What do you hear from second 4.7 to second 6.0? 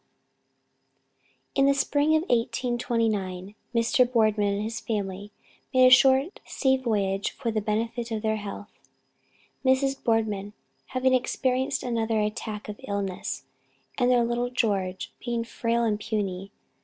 family made a